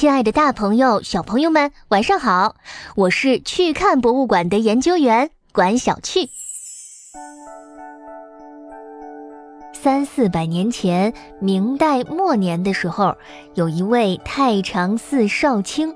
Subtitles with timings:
[0.00, 2.56] 亲爱的大朋友、小朋友们，晚上好！
[2.96, 6.30] 我是去看博物馆的研究员管小趣。
[9.74, 13.14] 三四百年前，明代末年的时候，
[13.52, 15.94] 有一位太常寺少卿，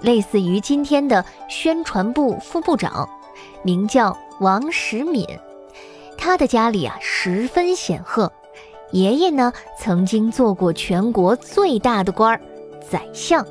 [0.00, 3.06] 类似于今天的宣传部副部长，
[3.62, 5.26] 名叫王时敏。
[6.16, 8.32] 他的家里啊十分显赫，
[8.92, 12.40] 爷爷呢曾经做过全国最大的官儿。
[12.92, 13.42] 宰相，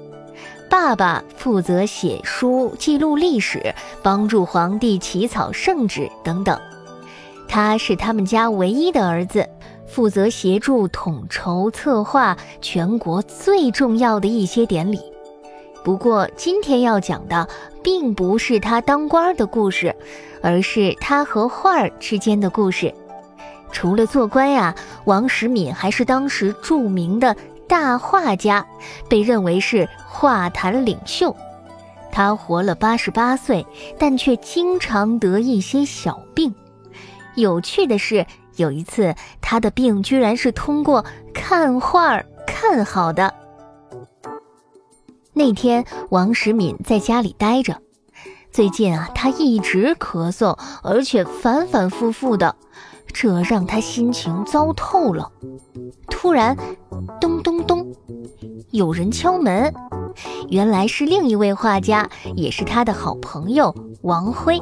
[0.70, 3.74] 爸爸负责写书记录历史，
[4.04, 6.62] 帮助皇帝起草圣旨等等。
[7.48, 9.50] 他是他们家唯一的儿子，
[9.88, 15.00] 负责协助统筹策划全国最重要的一些典礼。
[15.84, 17.50] 不过，今天要讲的
[17.82, 19.96] 并不是他当官的故事，
[20.44, 22.94] 而是他和画儿之间的故事。
[23.72, 27.36] 除了做官呀，王时敏还是当时著名的。
[27.72, 28.68] 大画家
[29.08, 31.34] 被认为是画坛领袖，
[32.12, 33.66] 他活了八十八岁，
[33.98, 36.54] 但却经常得一些小病。
[37.36, 38.26] 有趣的是，
[38.58, 43.34] 有一次他的病居然是通过看画看好的。
[45.32, 47.82] 那天，王时敏在家里待着，
[48.52, 52.54] 最近啊，他一直咳嗽，而且反反复复的。
[53.14, 55.30] 这让他心情糟透了。
[56.10, 56.56] 突然，
[57.20, 57.51] 咚咚，
[58.72, 59.74] 有人敲门。
[60.50, 64.60] 原来是另一位画家，也是他的好朋友王辉。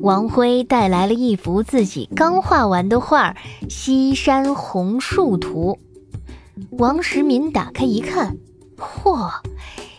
[0.00, 3.32] 王辉带来了一幅自己刚画完的画
[3.68, 5.78] 《西山红树图》。
[6.78, 8.36] 王时敏打开一看，
[8.78, 9.30] 嚯，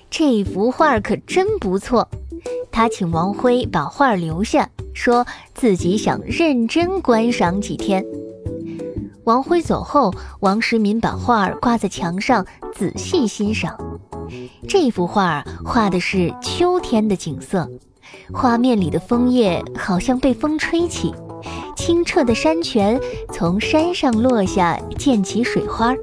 [0.09, 2.07] 这幅画可真不错。
[2.71, 4.69] 他请王辉把画留下。
[4.97, 8.05] 说自己想认真观赏几天。
[9.25, 12.45] 王辉走后，王时民把画挂在墙上，
[12.75, 13.75] 仔细欣赏。
[14.67, 17.67] 这幅画画的是秋天的景色，
[18.31, 21.11] 画面里的枫叶好像被风吹起，
[21.75, 22.99] 清澈的山泉
[23.33, 25.95] 从山上落下，溅起水花，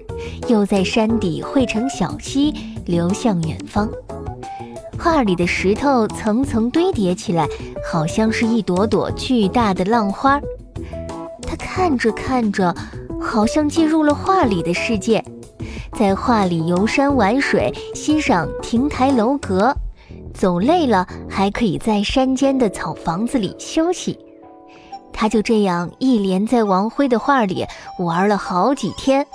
[0.48, 2.52] 又在山底汇成小溪，
[2.86, 3.88] 流向远方。
[4.98, 7.46] 画里的石头层层堆叠起来，
[7.88, 10.40] 好像是一朵朵巨大的浪花。
[11.42, 12.74] 他看着看着，
[13.22, 15.24] 好像进入了画里的世界，
[15.96, 19.74] 在画里游山玩水，欣赏亭台楼阁。
[20.34, 24.18] 走累了，还可以在山间的草房子里休息。
[25.12, 27.66] 他就这样一连在王辉的画里
[27.98, 29.26] 玩了好几天。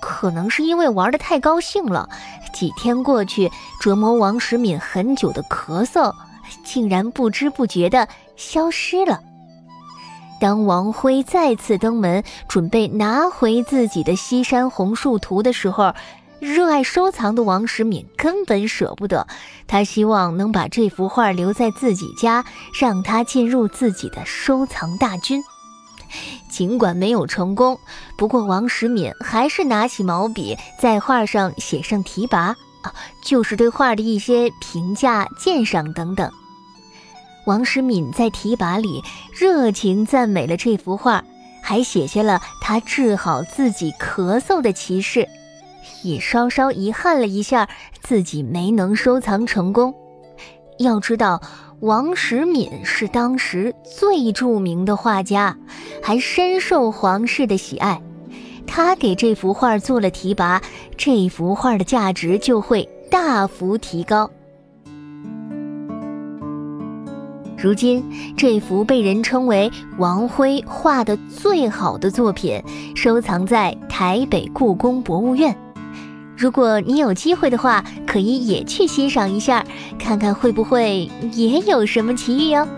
[0.00, 2.08] 可能是因为玩的太高兴了，
[2.54, 3.50] 几天过去，
[3.80, 6.12] 折磨王时敏很久的咳嗽，
[6.64, 9.20] 竟然不知不觉的消失了。
[10.40, 15.94] 当王辉再次登门，准备拿回自己的西山红树图的时候，
[16.38, 19.26] 热爱收藏的王时敏根本舍不得，
[19.66, 22.44] 他希望能把这幅画留在自己家，
[22.78, 25.42] 让他进入自己的收藏大军。
[26.48, 27.78] 尽管没有成功，
[28.16, 36.30] 不过王时敏还是拿起毛笔在画上写上题跋啊，就是对画的一些评价、鉴赏等等。
[37.48, 41.24] 王时敏在题跋里热情赞美了这幅画，
[41.62, 45.26] 还写下了他治好自己咳嗽的奇事，
[46.02, 47.66] 也稍稍遗憾了一下
[48.02, 49.94] 自己没能收藏成功。
[50.78, 51.40] 要知道。
[51.80, 55.56] 王时敏是当时最著名的画家，
[56.02, 58.02] 还深受皇室的喜爱。
[58.66, 60.60] 他给这幅画做了提拔，
[60.96, 64.28] 这幅画的价值就会大幅提高。
[67.60, 68.04] 如今，
[68.36, 72.62] 这幅被人称为王辉画的最好的作品，
[72.94, 75.56] 收藏在台北故宫博物院。
[76.36, 79.64] 如果你有机会的话，可以也去欣赏一下，
[79.98, 82.68] 看看会不会也有什么奇遇哦。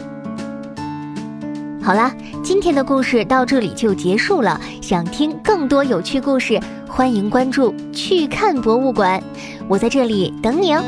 [1.82, 4.58] 好啦，今天的故事到这里就结束了。
[4.80, 6.58] 想听更多有趣故事，
[6.88, 9.22] 欢迎关注“去看博物馆”，
[9.68, 10.82] 我在这里等你哦。